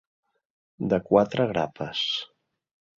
[0.95, 2.05] De quatre grapes.